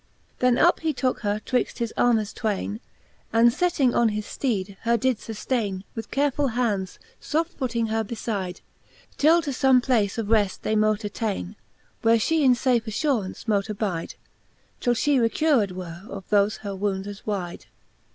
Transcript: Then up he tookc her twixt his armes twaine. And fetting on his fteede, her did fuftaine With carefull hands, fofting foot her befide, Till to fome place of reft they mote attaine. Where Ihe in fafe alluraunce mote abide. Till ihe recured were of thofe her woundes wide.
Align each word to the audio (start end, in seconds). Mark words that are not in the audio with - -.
Then 0.39 0.57
up 0.57 0.79
he 0.79 0.95
tookc 0.95 1.19
her 1.19 1.39
twixt 1.45 1.77
his 1.77 1.93
armes 1.95 2.33
twaine. 2.33 2.79
And 3.31 3.53
fetting 3.53 3.93
on 3.93 4.09
his 4.09 4.25
fteede, 4.25 4.75
her 4.81 4.97
did 4.97 5.19
fuftaine 5.19 5.83
With 5.93 6.09
carefull 6.09 6.53
hands, 6.53 6.97
fofting 7.21 7.83
foot 7.85 7.91
her 7.91 8.03
befide, 8.03 8.61
Till 9.19 9.43
to 9.43 9.51
fome 9.51 9.79
place 9.83 10.17
of 10.17 10.31
reft 10.31 10.63
they 10.63 10.75
mote 10.75 11.03
attaine. 11.05 11.55
Where 12.01 12.15
Ihe 12.15 12.41
in 12.43 12.55
fafe 12.55 12.85
alluraunce 12.87 13.47
mote 13.47 13.69
abide. 13.69 14.15
Till 14.79 14.93
ihe 15.05 15.21
recured 15.21 15.73
were 15.73 16.01
of 16.09 16.27
thofe 16.31 16.57
her 16.61 16.75
woundes 16.75 17.23
wide. 17.27 17.67